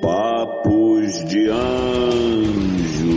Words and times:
Papos 0.00 1.24
de 1.28 1.50
Anjo. 1.50 3.08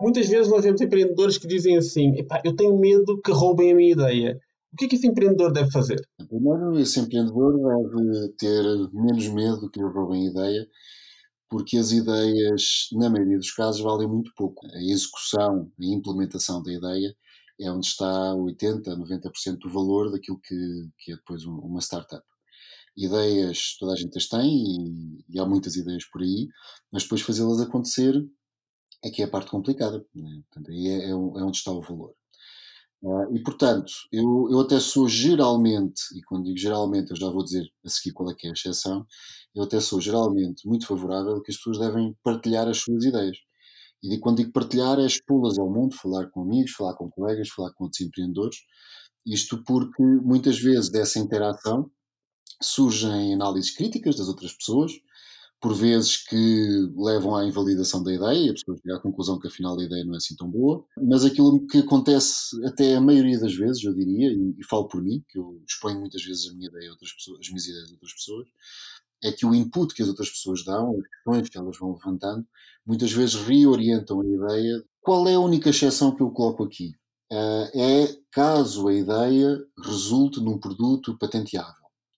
Muitas 0.00 0.26
vezes 0.28 0.50
nós 0.50 0.64
vemos 0.64 0.80
empreendedores 0.80 1.36
que 1.36 1.46
dizem 1.46 1.76
assim: 1.76 2.14
eu 2.42 2.56
tenho 2.56 2.78
medo 2.78 3.20
que 3.22 3.32
roubem 3.32 3.72
a 3.72 3.74
minha 3.74 3.92
ideia. 3.92 4.40
O 4.72 4.76
que 4.78 4.86
é 4.86 4.88
que 4.88 4.96
esse 4.96 5.06
empreendedor 5.06 5.52
deve 5.52 5.70
fazer? 5.70 6.00
Primeiro, 6.26 6.78
esse 6.78 6.98
empreendedor 6.98 7.52
deve 7.52 8.28
ter 8.38 8.62
menos 8.94 9.28
medo 9.28 9.70
que 9.70 9.78
lhe 9.78 9.88
roubem 9.88 10.26
a 10.26 10.30
ideia, 10.30 10.66
porque 11.50 11.76
as 11.76 11.90
ideias, 11.90 12.88
na 12.92 13.10
maioria 13.10 13.36
dos 13.36 13.50
casos, 13.50 13.82
valem 13.82 14.08
muito 14.08 14.32
pouco. 14.36 14.64
A 14.68 14.82
execução, 14.82 15.70
a 15.78 15.84
implementação 15.84 16.62
da 16.62 16.72
ideia 16.72 17.14
é 17.60 17.70
onde 17.70 17.86
está 17.86 18.32
80%, 18.34 18.84
90% 18.84 19.58
do 19.58 19.68
valor 19.70 20.10
daquilo 20.12 20.40
que, 20.40 20.54
que 20.98 21.12
é 21.12 21.16
depois 21.16 21.44
uma 21.44 21.80
startup. 21.80 22.24
Ideias, 22.96 23.76
toda 23.78 23.92
a 23.92 23.96
gente 23.96 24.16
as 24.16 24.28
tem 24.28 24.48
e, 24.48 25.24
e 25.28 25.40
há 25.40 25.46
muitas 25.46 25.76
ideias 25.76 26.04
por 26.06 26.22
aí, 26.22 26.48
mas 26.92 27.02
depois 27.02 27.20
fazê-las 27.22 27.60
acontecer 27.60 28.14
é 29.02 29.10
que 29.10 29.22
é 29.22 29.24
a 29.24 29.30
parte 29.30 29.50
complicada. 29.50 30.04
Né? 30.14 30.42
Portanto, 30.48 30.70
aí 30.70 30.88
é, 30.88 31.06
é, 31.06 31.10
é 31.10 31.14
onde 31.14 31.56
está 31.56 31.72
o 31.72 31.82
valor. 31.82 32.14
Uh, 33.02 33.34
e, 33.34 33.42
portanto, 33.42 33.90
eu, 34.12 34.48
eu 34.50 34.60
até 34.60 34.78
sou 34.78 35.08
geralmente, 35.08 36.02
e 36.14 36.22
quando 36.22 36.44
digo 36.44 36.58
geralmente, 36.58 37.10
eu 37.10 37.16
já 37.16 37.30
vou 37.30 37.42
dizer 37.42 37.64
a 37.84 37.88
seguir 37.88 38.12
qual 38.12 38.30
é 38.30 38.34
que 38.34 38.46
é 38.46 38.50
a 38.50 38.52
exceção, 38.52 39.06
eu 39.54 39.62
até 39.62 39.80
sou 39.80 40.00
geralmente 40.00 40.68
muito 40.68 40.86
favorável 40.86 41.40
que 41.42 41.50
as 41.50 41.56
pessoas 41.56 41.78
devem 41.78 42.14
partilhar 42.22 42.68
as 42.68 42.78
suas 42.78 43.04
ideias. 43.04 43.38
E 44.02 44.18
quando 44.18 44.38
digo 44.38 44.52
partilhar, 44.52 44.98
é 44.98 45.06
expô-las 45.06 45.58
ao 45.58 45.70
mundo, 45.70 45.94
falar 45.94 46.30
com 46.30 46.42
amigos, 46.42 46.72
falar 46.72 46.94
com 46.94 47.10
colegas, 47.10 47.48
falar 47.48 47.72
com 47.72 47.84
outros 47.84 48.00
empreendedores. 48.00 48.56
Isto 49.26 49.62
porque 49.64 50.02
muitas 50.02 50.58
vezes 50.58 50.90
dessa 50.90 51.18
interação 51.18 51.90
surgem 52.62 53.34
análises 53.34 53.74
críticas 53.74 54.16
das 54.16 54.28
outras 54.28 54.52
pessoas, 54.54 54.92
por 55.60 55.74
vezes 55.74 56.16
que 56.16 56.90
levam 56.96 57.36
à 57.36 57.44
invalidação 57.44 58.02
da 58.02 58.12
ideia 58.12 58.46
e 58.46 58.50
a 58.50 58.52
pessoa 58.54 58.78
chega 58.78 58.96
à 58.96 59.00
conclusão 59.00 59.38
que 59.38 59.46
afinal 59.46 59.78
a 59.78 59.84
ideia 59.84 60.04
não 60.04 60.14
é 60.14 60.16
assim 60.16 60.34
tão 60.34 60.48
boa. 60.50 60.84
Mas 60.96 61.22
aquilo 61.24 61.66
que 61.66 61.78
acontece 61.78 62.56
até 62.64 62.96
a 62.96 63.00
maioria 63.00 63.38
das 63.38 63.54
vezes, 63.54 63.84
eu 63.84 63.94
diria, 63.94 64.32
e, 64.32 64.54
e 64.58 64.64
falo 64.64 64.88
por 64.88 65.02
mim, 65.02 65.22
que 65.28 65.38
eu 65.38 65.62
exponho 65.68 66.00
muitas 66.00 66.24
vezes 66.24 66.48
a 66.48 66.54
minha 66.54 66.68
ideia 66.68 66.88
a 66.88 66.92
outras 66.92 67.12
pessoas, 67.12 67.40
as 67.40 67.48
minhas 67.48 67.66
ideias 67.66 67.88
a 67.90 67.92
outras 67.92 68.12
pessoas, 68.14 68.48
é 69.22 69.32
que 69.32 69.44
o 69.44 69.54
input 69.54 69.94
que 69.94 70.02
as 70.02 70.08
outras 70.08 70.30
pessoas 70.30 70.64
dão, 70.64 70.92
as 70.98 71.08
questões 71.08 71.48
que 71.50 71.58
elas 71.58 71.78
vão 71.78 71.92
levantando, 71.92 72.46
muitas 72.86 73.12
vezes 73.12 73.34
reorientam 73.34 74.22
a 74.22 74.26
ideia. 74.26 74.82
Qual 75.02 75.28
é 75.28 75.34
a 75.34 75.40
única 75.40 75.68
exceção 75.68 76.16
que 76.16 76.22
eu 76.22 76.30
coloco 76.30 76.64
aqui? 76.64 76.94
Uh, 77.30 77.78
é 77.78 78.16
caso 78.32 78.88
a 78.88 78.94
ideia 78.94 79.62
resulte 79.84 80.40
num 80.40 80.58
produto 80.58 81.18
patenteável. 81.18 81.74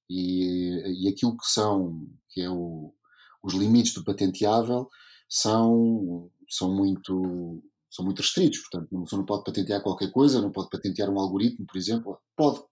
E, 0.08 1.04
e 1.04 1.08
aquilo 1.08 1.36
que 1.36 1.46
são, 1.46 2.06
que 2.30 2.40
é 2.40 2.48
o, 2.48 2.94
os 3.42 3.54
limites 3.54 3.94
do 3.94 4.04
patenteável 4.04 4.88
são, 5.28 6.30
são 6.48 6.74
muito 6.74 7.62
são 7.90 8.06
muito 8.06 8.20
restritos, 8.22 8.60
portanto, 8.60 8.88
você 8.90 9.14
não 9.14 9.26
pode 9.26 9.44
patentear 9.44 9.82
qualquer 9.82 10.10
coisa, 10.10 10.40
não 10.40 10.50
pode 10.50 10.70
patentear 10.70 11.10
um 11.10 11.20
algoritmo, 11.20 11.66
por 11.66 11.76
exemplo, 11.76 12.18
pode 12.34 12.62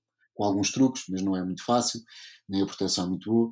com 0.41 0.45
alguns 0.45 0.73
truques, 0.73 1.05
mas 1.11 1.21
não 1.21 1.37
é 1.37 1.45
muito 1.45 1.63
fácil, 1.63 2.01
nem 2.49 2.63
a 2.63 2.67
proteção 2.67 3.05
é 3.05 3.09
muito 3.09 3.31
boa. 3.31 3.49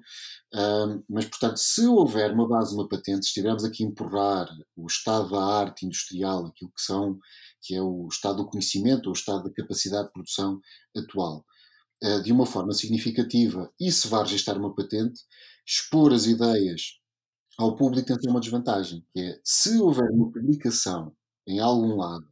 Uh, 0.55 1.05
mas, 1.07 1.27
portanto, 1.27 1.59
se 1.59 1.87
houver 1.87 2.33
uma 2.33 2.49
base 2.49 2.75
uma 2.75 2.89
patente, 2.89 3.27
se 3.27 3.29
estivermos 3.29 3.63
aqui 3.63 3.85
a 3.85 3.87
empurrar 3.87 4.49
o 4.75 4.87
estado 4.87 5.31
da 5.31 5.45
arte 5.45 5.85
industrial, 5.85 6.47
aquilo 6.47 6.73
que 6.75 6.81
são, 6.81 7.19
que 7.61 7.75
é 7.75 7.83
o 7.83 8.09
estado 8.11 8.39
do 8.39 8.49
conhecimento 8.49 9.05
ou 9.05 9.13
o 9.13 9.19
estado 9.19 9.45
da 9.45 9.53
capacidade 9.53 10.07
de 10.07 10.13
produção 10.15 10.59
atual, 10.97 11.45
uh, 12.05 12.23
de 12.23 12.33
uma 12.33 12.47
forma 12.47 12.73
significativa, 12.73 13.71
e 13.79 13.93
se 13.93 14.09
vai 14.09 14.23
registrar 14.23 14.57
uma 14.57 14.75
patente, 14.75 15.21
expor 15.67 16.15
as 16.15 16.25
ideias 16.25 16.99
ao 17.59 17.75
público 17.75 18.07
tem 18.07 18.17
ter 18.17 18.31
uma 18.31 18.41
desvantagem, 18.41 19.05
que 19.13 19.21
é 19.21 19.41
se 19.43 19.79
houver 19.79 20.09
uma 20.13 20.31
publicação 20.31 21.13
em 21.47 21.59
algum 21.59 21.97
lado, 21.97 22.27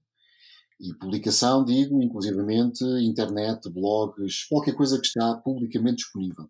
e 0.79 0.95
publicação, 0.95 1.65
digo, 1.65 2.03
inclusivamente 2.03 2.85
internet, 3.03 3.69
blogs, 3.71 4.45
qualquer 4.45 4.75
coisa 4.75 5.01
que 5.01 5.07
está 5.07 5.35
publicamente 5.39 5.97
disponível, 5.97 6.49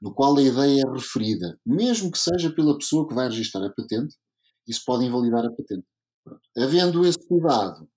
no 0.00 0.12
qual 0.12 0.36
a 0.36 0.42
ideia 0.42 0.82
é 0.82 0.92
referida, 0.92 1.58
mesmo 1.64 2.10
que 2.10 2.18
seja 2.18 2.50
pela 2.50 2.76
pessoa 2.76 3.06
que 3.06 3.14
vai 3.14 3.28
registrar 3.28 3.64
a 3.64 3.70
patente, 3.70 4.16
isso 4.66 4.82
pode 4.84 5.04
invalidar 5.04 5.44
a 5.44 5.50
patente. 5.50 5.86
Pronto. 6.24 6.40
Havendo 6.56 7.06
esse 7.06 7.24
cuidado, 7.28 7.88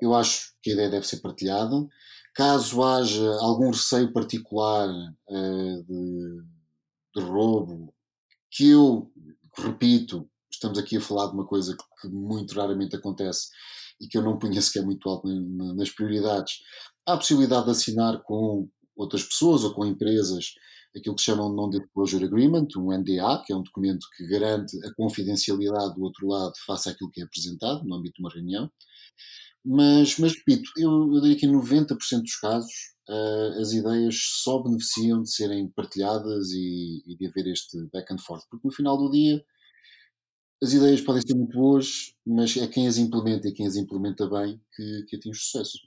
eu 0.00 0.14
acho 0.14 0.52
que 0.62 0.70
a 0.70 0.74
ideia 0.74 0.90
deve 0.90 1.06
ser 1.06 1.18
partilhada. 1.18 1.86
Caso 2.34 2.82
haja 2.82 3.30
algum 3.40 3.70
receio 3.70 4.12
particular 4.12 4.88
uh, 4.88 5.84
de, 5.84 6.42
de 7.14 7.22
roubo, 7.22 7.94
que 8.50 8.70
eu 8.70 9.10
repito, 9.58 10.28
estamos 10.50 10.78
aqui 10.78 10.96
a 10.96 11.00
falar 11.00 11.28
de 11.28 11.34
uma 11.34 11.46
coisa 11.46 11.76
que, 12.00 12.08
muito 12.08 12.54
raramente 12.54 12.96
acontece 12.96 13.48
e 14.00 14.06
que 14.06 14.18
eu 14.18 14.22
não 14.22 14.38
punha 14.38 14.60
sequer 14.62 14.84
muito 14.84 15.08
alto 15.08 15.28
nas 15.74 15.90
prioridades. 15.90 16.54
Há 17.06 17.14
a 17.14 17.16
possibilidade 17.16 17.66
de 17.66 17.70
assinar 17.72 18.22
com 18.22 18.68
outras 18.96 19.24
pessoas 19.24 19.64
ou 19.64 19.74
com 19.74 19.84
empresas 19.84 20.54
aquilo 20.96 21.16
que 21.16 21.22
chamam 21.22 21.50
de 21.50 21.56
Non-Disclosure 21.56 22.24
Agreement, 22.24 22.68
um 22.76 22.96
NDA, 22.96 23.42
que 23.44 23.52
é 23.52 23.56
um 23.56 23.62
documento 23.62 24.06
que 24.16 24.26
garante 24.28 24.76
a 24.86 24.94
confidencialidade 24.94 25.94
do 25.94 26.02
outro 26.02 26.28
lado 26.28 26.52
face 26.64 26.88
àquilo 26.88 27.10
que 27.10 27.20
é 27.20 27.24
apresentado 27.24 27.84
no 27.84 27.96
âmbito 27.96 28.14
de 28.16 28.22
uma 28.22 28.32
reunião. 28.32 28.70
Mas, 29.64 30.18
mas 30.18 30.34
repito, 30.34 30.70
eu, 30.76 31.14
eu 31.14 31.20
diria 31.22 31.36
que 31.36 31.46
em 31.46 31.52
90% 31.52 31.96
dos 32.20 32.36
casos 32.36 32.72
uh, 33.08 33.60
as 33.60 33.72
ideias 33.72 34.16
só 34.42 34.62
beneficiam 34.62 35.22
de 35.22 35.30
serem 35.30 35.68
partilhadas 35.68 36.50
e, 36.50 37.02
e, 37.06 37.16
de 37.16 37.26
haver 37.26 37.46
este 37.46 37.78
back 37.92 38.12
and 38.12 38.18
forth, 38.18 38.44
porque 38.50 38.66
no 38.66 38.74
final 38.74 38.98
do 38.98 39.10
dia 39.10 39.42
as 40.62 40.72
ideias 40.72 41.00
podem 41.00 41.22
ser 41.22 41.34
muito 41.34 41.56
boas, 41.56 42.14
mas 42.26 42.56
é 42.56 42.66
quem 42.66 42.86
as 42.86 42.96
implementa 42.96 43.48
e 43.48 43.52
quem 43.52 43.66
as 43.66 43.76
implementa 43.76 44.28
bem 44.28 44.60
que, 44.74 45.04
que 45.08 45.16
atinge 45.16 45.38
sucesso. 45.38 45.78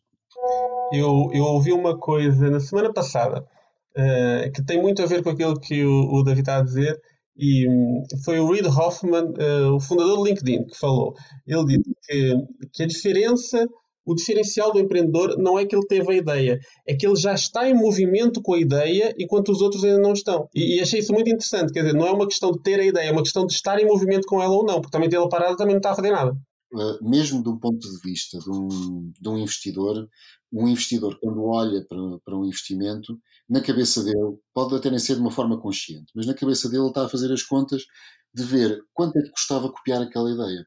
Eu, 0.92 1.30
eu 1.34 1.44
ouvi 1.44 1.72
uma 1.72 1.98
coisa 1.98 2.50
na 2.50 2.60
semana 2.60 2.94
passada 2.94 3.48
uh, 3.92 4.52
que 4.54 4.64
tem 4.64 4.82
muito 4.82 5.02
a 5.02 5.06
ver 5.06 5.24
com 5.24 5.30
aquilo 5.30 5.60
que 5.60 5.84
o, 5.84 6.14
o 6.14 6.24
David 6.24 6.42
está 6.42 6.58
a 6.58 6.64
dizer, 6.64 7.00
e 7.38 7.68
um, 7.70 8.04
foi 8.26 8.40
o 8.40 8.52
Reid 8.52 8.68
Hoffman, 8.68 9.26
uh, 9.26 9.76
o 9.76 9.80
fundador 9.80 10.18
do 10.18 10.26
LinkedIn, 10.26 10.66
que 10.66 10.78
falou. 10.78 11.14
Ele 11.46 11.66
disse 11.66 11.96
que, 12.08 12.34
que 12.74 12.84
a 12.84 12.88
diferença 12.88 13.68
o 14.08 14.16
diferencial 14.16 14.72
do 14.72 14.80
empreendedor 14.80 15.38
não 15.38 15.60
é 15.60 15.66
que 15.66 15.76
ele 15.76 15.86
teve 15.86 16.10
a 16.10 16.16
ideia, 16.16 16.60
é 16.88 16.96
que 16.96 17.06
ele 17.06 17.18
já 17.18 17.34
está 17.34 17.70
em 17.70 17.74
movimento 17.74 18.42
com 18.42 18.54
a 18.54 18.60
ideia 18.60 19.14
enquanto 19.20 19.52
os 19.52 19.62
outros 19.62 19.84
ainda 19.84 20.00
não 20.00 20.14
estão. 20.14 20.48
E, 20.56 20.78
e 20.78 20.82
achei 20.82 21.02
isso 21.02 21.12
muito 21.12 21.28
interessante, 21.30 21.74
quer 21.74 21.82
dizer, 21.82 21.94
não 21.94 22.08
é 22.08 22.12
uma 22.12 22.26
questão 22.26 22.54
de 22.54 22.62
ter 22.62 22.80
a 22.80 22.86
ideia, 22.86 23.10
é 23.10 23.12
uma 23.12 23.22
questão 23.22 23.46
de 23.46 23.52
estar 23.52 23.78
em 23.80 23.86
movimento 23.86 24.26
com 24.26 24.42
ela 24.42 24.56
ou 24.56 24.66
não, 24.66 24.80
porque 24.80 24.92
também 24.92 25.10
tê-la 25.10 25.28
parada 25.28 25.58
também 25.58 25.74
não 25.74 25.80
está 25.80 25.92
a 25.92 25.96
fazer 25.96 26.12
nada. 26.12 26.32
Uh, 26.72 27.10
mesmo 27.10 27.44
de 27.44 27.50
um 27.50 27.60
ponto 27.60 27.80
de 27.80 28.00
vista 28.02 28.40
de 28.40 28.50
um, 28.50 29.12
de 29.20 29.30
um 29.30 29.38
investidor, 29.38 30.08
um 30.54 30.68
investidor, 30.70 31.18
quando 31.22 31.44
olha 31.44 31.86
para, 31.88 32.00
para 32.24 32.38
um 32.38 32.46
investimento, 32.46 33.18
na 33.50 33.62
cabeça 33.62 34.04
dele, 34.04 34.38
pode 34.54 34.76
até 34.76 34.90
nem 34.90 35.00
ser 35.00 35.16
de 35.16 35.22
uma 35.22 35.32
forma 35.32 35.60
consciente, 35.60 36.12
mas 36.16 36.26
na 36.26 36.34
cabeça 36.34 36.70
dele 36.70 36.84
ele 36.84 36.90
está 36.90 37.06
a 37.06 37.10
fazer 37.10 37.32
as 37.32 37.44
contas 37.44 37.84
de 38.34 38.44
ver 38.44 38.84
quanto 38.94 39.18
é 39.18 39.22
que 39.22 39.32
custava 39.32 39.72
copiar 39.72 40.02
aquela 40.02 40.30
ideia. 40.32 40.66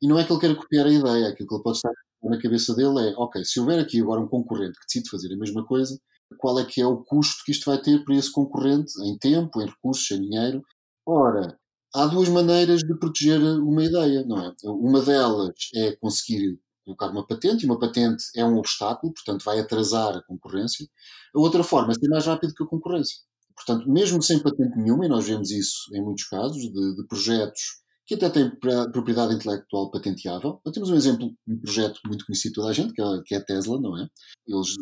E 0.00 0.08
não 0.08 0.18
é 0.18 0.24
que 0.24 0.32
ele 0.32 0.40
queira 0.40 0.54
copiar 0.54 0.86
a 0.86 0.92
ideia, 0.92 1.28
aquilo 1.28 1.48
que 1.48 1.54
ele 1.54 1.62
pode 1.62 1.76
estar 1.78 1.92
na 2.22 2.40
cabeça 2.40 2.74
dele 2.74 3.08
é, 3.08 3.14
ok, 3.16 3.44
se 3.44 3.58
houver 3.58 3.80
aqui 3.80 4.00
agora 4.00 4.20
um 4.20 4.28
concorrente 4.28 4.78
que 4.78 4.86
decide 4.86 5.10
fazer 5.10 5.32
a 5.32 5.36
mesma 5.36 5.64
coisa, 5.64 5.98
qual 6.38 6.58
é 6.58 6.64
que 6.64 6.80
é 6.80 6.86
o 6.86 6.98
custo 7.04 7.44
que 7.44 7.52
isto 7.52 7.66
vai 7.66 7.80
ter 7.80 8.04
para 8.04 8.14
esse 8.14 8.30
concorrente, 8.30 8.92
em 9.02 9.18
tempo, 9.18 9.60
em 9.60 9.66
recursos, 9.66 10.10
em 10.10 10.22
dinheiro? 10.22 10.62
Ora, 11.06 11.58
há 11.94 12.06
duas 12.06 12.28
maneiras 12.28 12.80
de 12.80 12.94
proteger 12.98 13.40
uma 13.40 13.84
ideia, 13.84 14.24
não 14.24 14.38
é? 14.38 14.52
Uma 14.64 15.02
delas 15.02 15.54
é 15.74 15.96
conseguir 15.96 16.58
colocar 16.84 17.10
uma 17.10 17.26
patente, 17.26 17.62
e 17.62 17.66
uma 17.66 17.78
patente 17.78 18.24
é 18.36 18.44
um 18.44 18.56
obstáculo, 18.56 19.12
portanto 19.12 19.44
vai 19.44 19.60
atrasar 19.60 20.16
a 20.16 20.22
concorrência. 20.22 20.86
A 21.34 21.40
outra 21.40 21.62
forma 21.62 21.92
é 21.92 21.94
ser 21.94 22.08
mais 22.08 22.26
rápido 22.26 22.54
que 22.54 22.62
a 22.62 22.66
concorrência. 22.66 23.16
Portanto, 23.54 23.88
mesmo 23.90 24.22
sem 24.22 24.42
patente 24.42 24.76
nenhuma, 24.76 25.06
e 25.06 25.08
nós 25.08 25.26
vemos 25.26 25.50
isso 25.50 25.94
em 25.94 26.02
muitos 26.02 26.24
casos, 26.24 26.62
de, 26.62 26.96
de 26.96 27.06
projetos 27.06 27.82
que 28.06 28.14
até 28.14 28.28
tem 28.28 28.50
propriedade 28.90 29.34
intelectual 29.34 29.90
patenteável. 29.90 30.60
Nós 30.64 30.74
temos 30.74 30.90
um 30.90 30.96
exemplo, 30.96 31.32
um 31.46 31.58
projeto 31.60 32.00
muito 32.06 32.26
conhecido 32.26 32.54
toda 32.54 32.68
a 32.68 32.72
gente, 32.72 32.92
que 32.92 33.00
é, 33.00 33.36
é 33.36 33.36
a 33.36 33.44
Tesla, 33.44 33.80
não 33.80 33.96
é? 33.96 34.08
Eles 34.46 34.74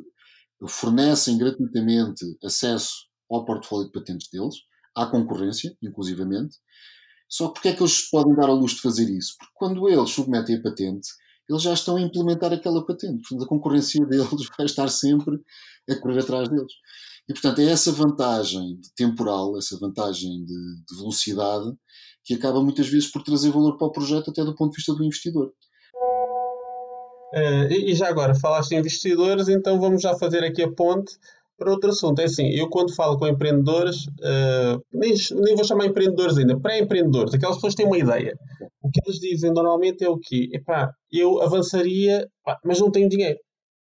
fornecem 0.69 1.39
gratuitamente 1.39 2.25
acesso 2.43 2.93
ao 3.31 3.45
portfólio 3.45 3.87
de 3.87 3.93
patentes 3.93 4.29
deles, 4.31 4.57
à 4.97 5.07
concorrência, 5.07 5.77
inclusivamente. 5.83 6.57
Só 7.29 7.49
que 7.49 7.55
porque 7.55 7.69
é 7.69 7.73
que 7.75 7.83
eles 7.83 8.11
podem 8.11 8.35
dar 8.35 8.49
a 8.49 8.53
luz 8.53 8.73
de 8.73 8.81
fazer 8.81 9.09
isso? 9.09 9.37
Porque 9.39 9.53
quando 9.55 9.89
eles 9.89 10.11
submetem 10.11 10.57
a 10.57 10.63
patente, 10.63 11.09
eles 11.51 11.63
já 11.63 11.73
estão 11.73 11.97
a 11.97 12.01
implementar 12.01 12.53
aquela 12.53 12.85
patente. 12.87 13.23
Portanto, 13.23 13.45
a 13.45 13.49
concorrência 13.49 14.07
deles 14.07 14.29
vai 14.57 14.67
estar 14.67 14.89
sempre 14.89 15.37
a 15.89 15.97
correr 15.97 16.21
atrás 16.21 16.49
deles. 16.49 16.73
E, 17.29 17.33
portanto, 17.33 17.61
é 17.61 17.65
essa 17.67 17.93
vantagem 17.93 18.81
temporal, 18.97 19.59
essa 19.59 19.77
vantagem 19.79 20.45
de, 20.45 20.85
de 20.89 20.97
velocidade, 20.97 21.73
que 22.25 22.35
acaba 22.35 22.63
muitas 22.63 22.89
vezes 22.89 23.11
por 23.11 23.23
trazer 23.23 23.51
valor 23.51 23.77
para 23.77 23.89
o 23.89 23.93
projeto 23.93 24.31
até 24.31 24.45
do 24.45 24.55
ponto 24.55 24.71
de 24.71 24.77
vista 24.77 24.95
do 24.95 25.05
investidor. 25.05 25.53
Uh, 27.35 27.71
e, 27.71 27.95
já 27.95 28.09
agora, 28.09 28.35
falaste 28.35 28.73
em 28.73 28.79
investidores, 28.79 29.49
então 29.49 29.81
vamos 29.81 30.03
já 30.03 30.17
fazer 30.17 30.45
aqui 30.45 30.63
a 30.63 30.73
ponte 30.73 31.13
para 31.61 31.71
outro 31.71 31.91
assunto. 31.91 32.21
É 32.21 32.25
assim, 32.25 32.49
eu 32.49 32.71
quando 32.71 32.95
falo 32.95 33.19
com 33.19 33.29
empreendedores, 33.29 34.07
uh, 34.07 34.83
nem, 34.91 35.13
nem 35.43 35.55
vou 35.55 35.65
chamar 35.65 35.85
empreendedores 35.85 36.39
ainda, 36.39 36.59
pré-empreendedores, 36.59 37.35
aquelas 37.35 37.57
pessoas 37.57 37.75
que 37.75 37.83
têm 37.83 37.87
uma 37.87 37.99
ideia. 37.99 38.35
O 38.83 38.91
que 38.91 39.01
eles 39.05 39.21
dizem 39.21 39.53
normalmente 39.53 40.03
é 40.03 40.09
o 40.09 40.19
quê? 40.19 40.49
Epá, 40.55 40.91
eu 41.13 41.43
avançaria, 41.43 42.27
mas 42.65 42.81
não 42.81 42.91
tenho 42.91 43.11
dinheiro. 43.11 43.39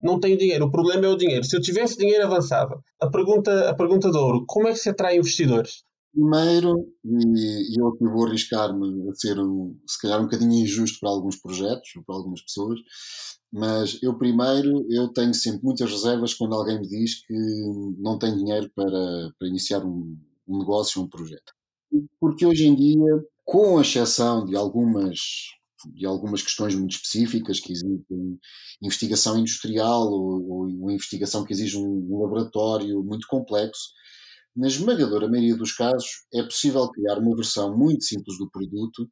Não 0.02 0.20
tenho 0.20 0.38
dinheiro, 0.38 0.66
o 0.66 0.72
problema 0.72 1.06
é 1.06 1.10
o 1.10 1.18
dinheiro. 1.18 1.44
Se 1.44 1.58
eu 1.58 1.62
tivesse 1.62 1.98
dinheiro, 1.98 2.24
avançava. 2.24 2.80
A 3.02 3.10
pergunta, 3.10 3.70
a 3.70 3.76
pergunta 3.76 4.10
de 4.10 4.18
ouro, 4.18 4.46
como 4.48 4.68
é 4.68 4.72
que 4.72 4.80
se 4.80 4.90
atrai 4.90 5.18
investidores? 5.18 5.84
Primeiro, 6.14 6.74
e 7.04 7.80
eu 7.80 7.90
aqui 7.90 8.06
vou 8.06 8.26
arriscar-me 8.26 9.10
a 9.10 9.14
ser 9.14 9.40
um, 9.40 9.76
se 9.86 10.02
calhar 10.02 10.20
um 10.20 10.24
bocadinho 10.24 10.64
injusto 10.64 11.00
para 11.00 11.10
alguns 11.10 11.36
projetos, 11.36 11.90
para 12.06 12.16
algumas 12.16 12.42
pessoas, 12.42 12.80
mas 13.58 13.98
eu 14.04 14.18
primeiro, 14.18 14.86
eu 14.90 15.08
tenho 15.10 15.34
sempre 15.34 15.64
muitas 15.64 15.90
reservas 15.90 16.34
quando 16.34 16.54
alguém 16.54 16.80
me 16.80 16.88
diz 16.88 17.26
que 17.26 17.34
não 17.98 18.20
tem 18.20 18.36
dinheiro 18.36 18.70
para, 18.76 19.32
para 19.38 19.48
iniciar 19.48 19.84
um, 19.84 20.16
um 20.48 20.60
negócio, 20.60 21.02
um 21.02 21.10
projeto. 21.10 21.54
Porque 22.20 22.46
hoje 22.46 22.68
em 22.68 22.76
dia, 22.76 23.24
com 23.44 23.82
exceção 23.82 24.46
de 24.46 24.56
algumas 24.56 25.20
de 25.94 26.08
algumas 26.08 26.42
questões 26.42 26.74
muito 26.74 26.96
específicas 26.96 27.60
que 27.60 27.72
exigem 27.72 28.04
investigação 28.82 29.38
industrial 29.38 30.12
ou, 30.12 30.50
ou 30.50 30.92
investigação 30.92 31.46
que 31.46 31.54
exige 31.54 31.78
um, 31.78 32.08
um 32.10 32.22
laboratório 32.24 33.04
muito 33.04 33.28
complexo, 33.28 33.90
na 34.56 34.68
esmagadora 34.68 35.30
maioria 35.30 35.56
dos 35.56 35.72
casos, 35.72 36.26
é 36.34 36.42
possível 36.42 36.90
criar 36.90 37.20
uma 37.20 37.36
versão 37.36 37.78
muito 37.78 38.04
simples 38.04 38.40
do 38.40 38.50
produto, 38.50 39.08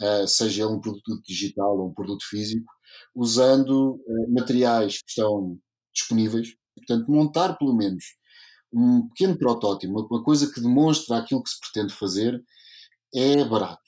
uh, 0.00 0.26
seja 0.28 0.62
ele 0.62 0.72
um 0.72 0.80
produto 0.80 1.20
digital 1.26 1.76
ou 1.76 1.88
um 1.88 1.94
produto 1.94 2.24
físico, 2.30 2.72
usando 3.14 4.00
uh, 4.06 4.34
materiais 4.34 4.98
que 4.98 5.08
estão 5.08 5.58
disponíveis. 5.94 6.54
Portanto, 6.76 7.10
montar 7.10 7.56
pelo 7.56 7.74
menos 7.74 8.04
um 8.72 9.08
pequeno 9.08 9.38
protótipo, 9.38 9.92
uma, 9.92 10.06
uma 10.06 10.22
coisa 10.24 10.52
que 10.52 10.60
demonstra 10.60 11.18
aquilo 11.18 11.42
que 11.42 11.50
se 11.50 11.60
pretende 11.60 11.94
fazer, 11.94 12.42
é 13.14 13.44
barato. 13.44 13.80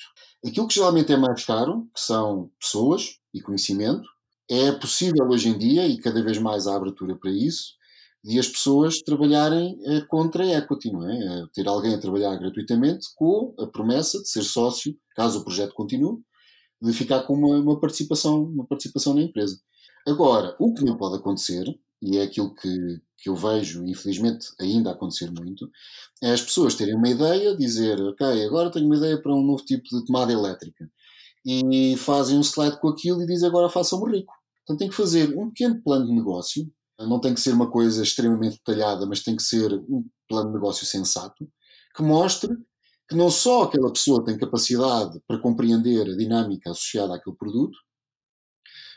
Aquilo 0.46 0.68
que 0.68 0.74
geralmente 0.74 1.12
é 1.12 1.16
mais 1.16 1.44
caro, 1.44 1.88
que 1.94 2.00
são 2.00 2.50
pessoas 2.60 3.18
e 3.34 3.40
conhecimento, 3.40 4.08
é 4.48 4.70
possível 4.70 5.28
hoje 5.28 5.48
em 5.48 5.58
dia, 5.58 5.86
e 5.88 5.98
cada 5.98 6.22
vez 6.22 6.38
mais 6.38 6.68
há 6.68 6.76
abertura 6.76 7.16
para 7.16 7.32
isso, 7.32 7.74
de 8.22 8.38
as 8.38 8.48
pessoas 8.48 9.00
trabalharem 9.02 9.78
eh, 9.84 10.00
contra 10.08 10.44
a 10.44 10.58
equity, 10.58 10.92
não 10.92 11.08
é? 11.08 11.16
Eh, 11.16 11.46
ter 11.52 11.66
alguém 11.68 11.94
a 11.94 12.00
trabalhar 12.00 12.36
gratuitamente 12.36 13.06
com 13.16 13.54
a 13.58 13.66
promessa 13.66 14.20
de 14.20 14.28
ser 14.28 14.42
sócio, 14.42 14.96
caso 15.14 15.40
o 15.40 15.44
projeto 15.44 15.74
continue, 15.74 16.18
de 16.80 16.92
ficar 16.92 17.22
com 17.22 17.34
uma, 17.34 17.56
uma 17.58 17.80
participação, 17.80 18.44
uma 18.44 18.66
participação 18.66 19.14
na 19.14 19.22
empresa. 19.22 19.60
Agora, 20.06 20.54
o 20.58 20.72
que 20.72 20.84
não 20.84 20.96
pode 20.96 21.16
acontecer, 21.16 21.64
e 22.00 22.18
é 22.18 22.22
aquilo 22.22 22.54
que, 22.54 23.00
que 23.18 23.28
eu 23.28 23.34
vejo, 23.34 23.84
infelizmente, 23.84 24.48
ainda 24.60 24.90
acontecer 24.90 25.30
muito, 25.30 25.70
é 26.22 26.32
as 26.32 26.42
pessoas 26.42 26.74
terem 26.74 26.94
uma 26.94 27.08
ideia, 27.08 27.56
dizer, 27.56 28.00
ok, 28.00 28.44
agora 28.44 28.70
tenho 28.70 28.86
uma 28.86 28.96
ideia 28.96 29.20
para 29.20 29.34
um 29.34 29.42
novo 29.42 29.64
tipo 29.64 29.88
de 29.88 30.04
tomada 30.04 30.32
elétrica. 30.32 30.88
E 31.44 31.96
fazem 31.96 32.38
um 32.38 32.42
slide 32.42 32.80
com 32.80 32.88
aquilo 32.88 33.22
e 33.22 33.26
dizem, 33.26 33.48
agora 33.48 33.68
façam-me 33.68 34.16
rico. 34.18 34.34
Então 34.62 34.76
tem 34.76 34.88
que 34.88 34.94
fazer 34.94 35.36
um 35.38 35.48
pequeno 35.48 35.80
plano 35.82 36.06
de 36.06 36.12
negócio, 36.12 36.70
não 37.00 37.20
tem 37.20 37.34
que 37.34 37.40
ser 37.40 37.52
uma 37.52 37.70
coisa 37.70 38.02
extremamente 38.02 38.56
detalhada, 38.56 39.06
mas 39.06 39.22
tem 39.22 39.36
que 39.36 39.42
ser 39.42 39.72
um 39.72 40.04
plano 40.28 40.48
de 40.48 40.54
negócio 40.54 40.86
sensato, 40.86 41.48
que 41.94 42.02
mostre 42.02 42.56
que 43.08 43.14
não 43.14 43.30
só 43.30 43.64
aquela 43.64 43.92
pessoa 43.92 44.24
tem 44.24 44.36
capacidade 44.36 45.20
para 45.26 45.38
compreender 45.38 46.02
a 46.02 46.16
dinâmica 46.16 46.70
associada 46.70 47.14
àquele 47.14 47.36
produto, 47.36 47.78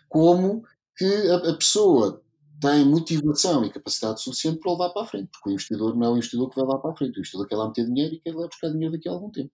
como 0.08 0.64
que 0.98 1.06
a, 1.06 1.56
pessoa 1.56 2.22
tem 2.60 2.84
motivação 2.84 3.64
e 3.64 3.70
capacidade 3.70 4.22
suficiente 4.22 4.60
para 4.60 4.72
o 4.72 4.74
levar 4.74 4.90
para 4.90 5.04
a 5.04 5.06
frente, 5.06 5.30
porque 5.32 5.50
o 5.50 5.54
investidor 5.54 5.96
não 5.96 6.08
é 6.08 6.10
o 6.10 6.18
investidor 6.18 6.50
que 6.50 6.56
vai 6.56 6.66
lá 6.66 6.78
para 6.78 6.92
a 6.92 6.96
frente, 6.96 7.18
o 7.18 7.20
investidor 7.20 7.48
quer 7.48 7.56
lá 7.56 7.68
meter 7.68 7.86
dinheiro 7.86 8.16
e 8.16 8.20
quer 8.20 8.36
lá 8.36 8.48
buscar 8.48 8.70
dinheiro 8.70 8.94
daqui 8.94 9.08
a 9.08 9.12
algum 9.12 9.30
tempo. 9.30 9.52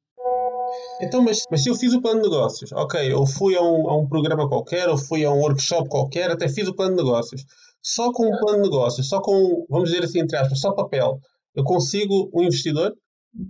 Então, 1.01 1.21
mas, 1.21 1.43
mas 1.51 1.61
se 1.61 1.69
eu 1.69 1.75
fiz 1.75 1.93
o 1.93 2.01
plano 2.01 2.21
de 2.21 2.29
negócios, 2.29 2.71
ok, 2.71 3.11
eu 3.11 3.25
fui 3.25 3.55
a 3.55 3.61
um, 3.61 3.89
a 3.89 3.97
um 3.97 4.07
programa 4.07 4.47
qualquer, 4.47 4.89
ou 4.89 4.97
fui 4.97 5.23
a 5.23 5.31
um 5.31 5.39
workshop 5.39 5.89
qualquer, 5.89 6.31
até 6.31 6.47
fiz 6.47 6.67
o 6.67 6.75
plano 6.75 6.95
de 6.95 7.03
negócios 7.03 7.45
só 7.85 8.11
com 8.11 8.25
um 8.27 8.37
plano 8.39 8.63
de 8.63 8.69
negócio, 8.69 9.03
só 9.03 9.21
com, 9.21 9.63
vamos 9.69 9.91
dizer 9.91 10.03
assim, 10.03 10.19
entre 10.19 10.35
aspas, 10.35 10.59
só 10.59 10.71
papel, 10.73 11.19
eu 11.53 11.63
consigo 11.63 12.31
um 12.33 12.41
investidor? 12.41 12.97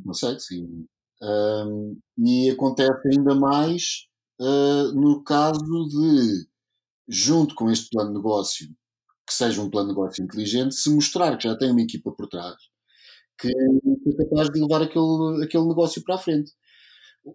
Consegue, 0.05 0.41
sim. 0.41 0.85
Um, 1.21 1.97
e 2.17 2.49
acontece 2.51 3.07
ainda 3.07 3.33
mais 3.35 4.05
uh, 4.39 4.91
no 4.93 5.23
caso 5.23 5.87
de, 5.87 6.47
junto 7.07 7.55
com 7.55 7.71
este 7.71 7.89
plano 7.89 8.09
de 8.09 8.17
negócio, 8.17 8.67
que 9.27 9.33
seja 9.33 9.61
um 9.61 9.69
plano 9.69 9.89
de 9.89 9.95
negócio 9.95 10.23
inteligente, 10.23 10.75
se 10.75 10.89
mostrar 10.93 11.37
que 11.37 11.47
já 11.47 11.57
tem 11.57 11.71
uma 11.71 11.81
equipa 11.81 12.11
por 12.11 12.27
trás 12.27 12.55
que 13.37 13.47
é 13.49 14.23
capaz 14.23 14.49
de 14.49 14.59
levar 14.59 14.81
aquele, 14.81 15.43
aquele 15.43 15.67
negócio 15.67 16.03
para 16.03 16.15
a 16.15 16.19
frente. 16.19 16.51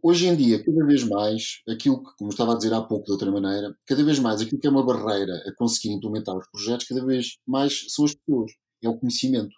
Hoje 0.02 0.28
em 0.28 0.36
dia, 0.36 0.62
cada 0.64 0.86
vez 0.86 1.02
mais, 1.02 1.62
aquilo 1.68 2.02
que, 2.02 2.10
como 2.16 2.30
estava 2.30 2.52
a 2.52 2.56
dizer 2.56 2.72
há 2.72 2.80
pouco 2.80 3.06
de 3.06 3.12
outra 3.12 3.30
maneira, 3.30 3.76
cada 3.86 4.04
vez 4.04 4.18
mais 4.20 4.40
aquilo 4.40 4.60
que 4.60 4.66
é 4.66 4.70
uma 4.70 4.86
barreira 4.86 5.34
a 5.46 5.54
conseguir 5.56 5.92
implementar 5.92 6.36
os 6.36 6.48
projetos, 6.48 6.86
cada 6.86 7.04
vez 7.04 7.38
mais 7.46 7.86
são 7.92 8.04
as 8.04 8.14
pessoas, 8.14 8.52
é 8.82 8.88
o 8.88 8.98
conhecimento. 8.98 9.54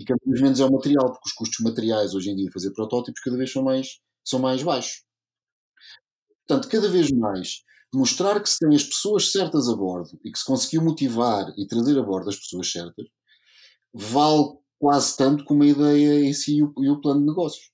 E 0.00 0.04
cada 0.04 0.18
vez 0.24 0.40
menos 0.40 0.58
é 0.58 0.64
o 0.64 0.72
material, 0.72 1.12
porque 1.12 1.28
os 1.28 1.32
custos 1.34 1.62
materiais 1.62 2.14
hoje 2.14 2.30
em 2.30 2.34
dia 2.36 2.50
fazer 2.50 2.70
protótipos 2.70 3.20
cada 3.20 3.36
vez 3.36 3.52
são 3.52 3.62
mais, 3.62 4.00
são 4.24 4.40
mais 4.40 4.62
baixos. 4.62 5.04
Portanto, 6.48 6.70
cada 6.70 6.88
vez 6.88 7.10
mais, 7.10 7.62
mostrar 7.92 8.40
que 8.40 8.48
se 8.48 8.58
tem 8.60 8.74
as 8.74 8.82
pessoas 8.82 9.30
certas 9.30 9.68
a 9.68 9.76
bordo 9.76 10.18
e 10.24 10.32
que 10.32 10.38
se 10.38 10.44
conseguiu 10.46 10.82
motivar 10.82 11.52
e 11.58 11.66
trazer 11.66 11.98
a 11.98 12.02
bordo 12.02 12.30
as 12.30 12.36
pessoas 12.36 12.72
certas, 12.72 13.06
vale 13.92 14.58
quase 14.78 15.18
tanto 15.18 15.44
como 15.44 15.64
a 15.64 15.66
ideia 15.66 16.24
em 16.24 16.32
si 16.32 16.56
e 16.56 16.62
o, 16.62 16.72
e 16.78 16.88
o 16.88 16.98
plano 17.02 17.20
de 17.20 17.26
negócios. 17.26 17.70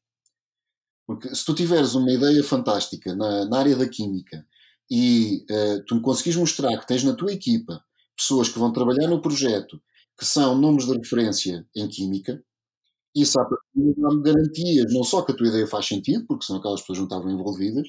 Porque 1.07 1.33
se 1.33 1.45
tu 1.45 1.55
tiveres 1.55 1.95
uma 1.95 2.11
ideia 2.11 2.43
fantástica 2.43 3.15
na, 3.15 3.45
na 3.45 3.59
área 3.61 3.77
da 3.77 3.89
química 3.89 4.45
e 4.91 5.47
uh, 5.49 5.85
tu 5.87 5.95
me 5.95 6.03
conseguires 6.03 6.37
mostrar 6.37 6.77
que 6.77 6.89
tens 6.89 7.05
na 7.05 7.15
tua 7.15 7.33
equipa 7.33 7.85
pessoas 8.17 8.49
que 8.49 8.59
vão 8.59 8.73
trabalhar 8.73 9.07
no 9.07 9.23
projeto 9.23 9.81
que 10.19 10.25
são 10.25 10.57
nomes 10.57 10.87
de 10.87 10.97
referência 10.97 11.67
em 11.77 11.89
química, 11.89 12.43
isso 13.15 13.39
dá-me 13.75 14.23
garantias, 14.23 14.93
não 14.93 15.03
só 15.03 15.23
que 15.23 15.33
a 15.33 15.35
tua 15.35 15.49
ideia 15.49 15.67
faz 15.67 15.87
sentido, 15.87 16.27
porque 16.27 16.45
senão 16.45 16.61
aquelas 16.61 16.81
pessoas 16.81 16.99
não 16.99 17.07
estavam 17.07 17.31
envolvidas, 17.31 17.89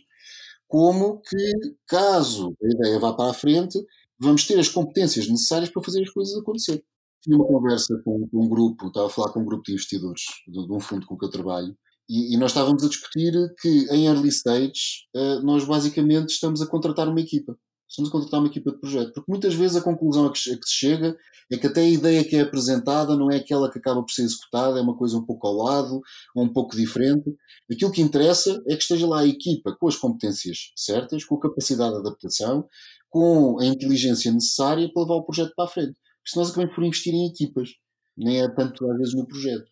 como 0.67 1.21
que, 1.21 1.51
caso 1.87 2.55
a 2.61 2.67
ideia 2.67 2.99
vá 2.99 3.13
para 3.13 3.31
a 3.31 3.33
frente, 3.33 3.77
vamos 4.19 4.45
ter 4.45 4.57
as 4.59 4.69
competências 4.69 5.27
necessárias 5.27 5.69
para 5.69 5.83
fazer 5.83 6.01
as 6.01 6.09
coisas 6.09 6.37
acontecer. 6.37 6.83
Tive 7.21 7.35
uma 7.35 7.47
conversa 7.47 7.99
com, 8.05 8.27
com 8.29 8.45
um 8.45 8.49
grupo, 8.49 8.87
estava 8.87 9.07
a 9.07 9.09
falar 9.09 9.31
com 9.33 9.41
um 9.41 9.45
grupo 9.45 9.63
de 9.63 9.73
investidores 9.73 10.23
de, 10.47 10.65
de 10.65 10.73
um 10.73 10.79
fundo 10.79 11.05
com 11.05 11.17
que 11.17 11.25
eu 11.25 11.29
trabalho, 11.29 11.75
e, 12.09 12.33
e, 12.33 12.37
nós 12.37 12.51
estávamos 12.51 12.83
a 12.85 12.87
discutir 12.87 13.33
que 13.59 13.85
em 13.91 14.07
early 14.07 14.29
stage 14.29 15.07
uh, 15.13 15.41
nós 15.43 15.65
basicamente 15.65 16.29
estamos 16.29 16.61
a 16.61 16.67
contratar 16.67 17.09
uma 17.09 17.19
equipa. 17.19 17.57
Estamos 17.87 18.09
a 18.09 18.11
contratar 18.11 18.39
uma 18.39 18.49
equipa 18.49 18.71
de 18.71 18.79
projeto. 18.79 19.13
Porque 19.13 19.31
muitas 19.31 19.53
vezes 19.53 19.77
a 19.77 19.81
conclusão 19.81 20.25
a 20.25 20.31
que, 20.31 20.39
se 20.39 20.57
chega 20.67 21.17
é 21.51 21.57
que 21.57 21.67
até 21.67 21.81
a 21.81 21.89
ideia 21.89 22.23
que 22.23 22.35
é 22.35 22.41
apresentada 22.41 23.15
não 23.15 23.31
é 23.31 23.37
aquela 23.37 23.71
que 23.71 23.79
acaba 23.79 24.01
por 24.01 24.11
ser 24.11 24.23
executada, 24.23 24.77
é 24.79 24.81
uma 24.81 24.97
coisa 24.97 25.17
um 25.17 25.25
pouco 25.25 25.47
ao 25.47 25.53
lado, 25.53 26.01
ou 26.35 26.43
um 26.43 26.51
pouco 26.51 26.75
diferente. 26.75 27.33
Aquilo 27.71 27.91
que 27.91 28.01
interessa 28.01 28.61
é 28.67 28.75
que 28.75 28.81
esteja 28.81 29.07
lá 29.07 29.21
a 29.21 29.27
equipa 29.27 29.75
com 29.79 29.87
as 29.87 29.95
competências 29.95 30.71
certas, 30.75 31.23
com 31.23 31.35
a 31.35 31.41
capacidade 31.41 31.93
de 31.93 31.99
adaptação, 31.99 32.67
com 33.09 33.59
a 33.59 33.65
inteligência 33.65 34.31
necessária 34.31 34.91
para 34.91 35.03
levar 35.03 35.15
o 35.15 35.23
projeto 35.23 35.53
para 35.55 35.65
a 35.65 35.69
frente. 35.69 35.93
Porque 35.93 36.31
se 36.31 36.37
nós 36.37 36.49
acabamos 36.49 36.75
por 36.75 36.83
investir 36.83 37.13
em 37.13 37.27
equipas, 37.27 37.69
nem 38.17 38.41
é 38.41 38.49
tanto 38.49 38.89
às 38.91 38.97
vezes 38.97 39.13
no 39.13 39.25
projeto. 39.25 39.65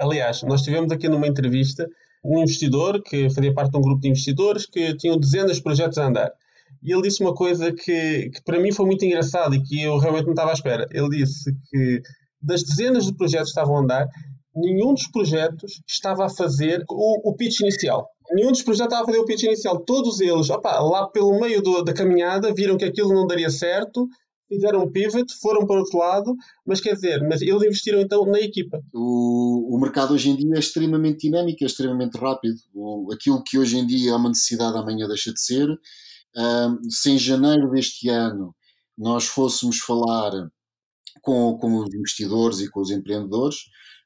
Aliás, 0.00 0.42
nós 0.44 0.62
tivemos 0.62 0.90
aqui 0.92 1.08
numa 1.08 1.26
entrevista 1.26 1.86
um 2.24 2.38
investidor 2.38 3.02
que 3.02 3.28
fazia 3.30 3.52
parte 3.52 3.72
de 3.72 3.78
um 3.78 3.82
grupo 3.82 4.00
de 4.00 4.08
investidores 4.08 4.64
que 4.64 4.96
tinham 4.96 5.18
dezenas 5.18 5.56
de 5.56 5.62
projetos 5.62 5.98
a 5.98 6.06
andar. 6.06 6.32
E 6.82 6.92
ele 6.92 7.02
disse 7.02 7.22
uma 7.22 7.34
coisa 7.34 7.72
que, 7.72 8.30
que 8.30 8.42
para 8.44 8.60
mim 8.60 8.72
foi 8.72 8.86
muito 8.86 9.04
engraçada 9.04 9.54
e 9.54 9.62
que 9.62 9.82
eu 9.82 9.98
realmente 9.98 10.24
não 10.24 10.32
estava 10.32 10.50
à 10.50 10.54
espera. 10.54 10.86
Ele 10.90 11.08
disse 11.08 11.52
que 11.70 12.02
das 12.40 12.62
dezenas 12.62 13.06
de 13.06 13.16
projetos 13.16 13.52
que 13.52 13.60
estavam 13.60 13.76
a 13.76 13.80
andar, 13.80 14.06
nenhum 14.54 14.94
dos 14.94 15.08
projetos 15.08 15.80
estava 15.88 16.26
a 16.26 16.30
fazer 16.30 16.84
o, 16.88 17.30
o 17.30 17.36
pitch 17.36 17.60
inicial. 17.60 18.08
Nenhum 18.32 18.52
dos 18.52 18.62
projetos 18.62 18.92
estava 18.92 19.02
a 19.04 19.06
fazer 19.06 19.18
o 19.18 19.24
pitch 19.24 19.42
inicial. 19.42 19.80
Todos 19.80 20.20
eles, 20.20 20.50
opa, 20.50 20.78
lá 20.80 21.08
pelo 21.08 21.38
meio 21.40 21.62
do, 21.62 21.82
da 21.82 21.92
caminhada, 21.92 22.52
viram 22.54 22.76
que 22.76 22.84
aquilo 22.84 23.12
não 23.12 23.26
daria 23.26 23.50
certo 23.50 24.08
fizeram 24.48 24.84
um 24.84 24.90
pivot, 24.90 25.26
foram 25.40 25.66
para 25.66 25.78
outro 25.78 25.98
lado, 25.98 26.34
mas 26.66 26.80
quer 26.80 26.94
dizer, 26.94 27.22
mas 27.28 27.42
eles 27.42 27.62
investiram 27.62 28.00
então 28.00 28.24
na 28.24 28.40
equipa. 28.40 28.80
O, 28.92 29.76
o 29.76 29.80
mercado 29.80 30.14
hoje 30.14 30.30
em 30.30 30.36
dia 30.36 30.56
é 30.56 30.58
extremamente 30.58 31.28
dinâmico, 31.28 31.62
é 31.62 31.66
extremamente 31.66 32.16
rápido. 32.16 32.56
O, 32.74 33.12
aquilo 33.12 33.42
que 33.44 33.58
hoje 33.58 33.78
em 33.78 33.86
dia 33.86 34.12
é 34.12 34.16
uma 34.16 34.30
necessidade, 34.30 34.76
amanhã 34.76 35.06
deixa 35.06 35.32
de 35.32 35.40
ser. 35.40 35.68
Se 36.90 37.10
em 37.10 37.18
janeiro 37.18 37.70
deste 37.70 38.08
ano 38.08 38.54
nós 38.96 39.26
fôssemos 39.26 39.78
falar 39.78 40.32
com, 41.22 41.56
com 41.58 41.78
os 41.78 41.94
investidores 41.94 42.60
e 42.60 42.70
com 42.70 42.80
os 42.80 42.90
empreendedores, 42.90 43.56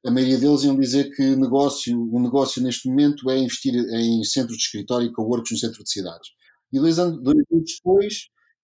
a 0.05 0.11
maioria 0.11 0.39
deles 0.39 0.65
iam 0.65 0.79
dizer 0.79 1.15
que 1.15 1.37
negócio, 1.37 1.97
o 1.97 2.21
negócio 2.21 2.63
neste 2.63 2.89
momento 2.89 3.31
é 3.31 3.39
investir 3.39 3.75
em 3.75 4.23
centros 4.25 4.57
de 4.57 4.65
escritório 4.65 5.07
e 5.07 5.13
co-works 5.13 5.53
no 5.53 5.59
centro 5.59 5.83
de 5.83 5.91
cidades. 5.91 6.31
E 6.73 6.79
dois 6.79 6.99
anos, 6.99 7.23
dois 7.23 7.39
anos 7.53 7.73
depois 7.77 8.15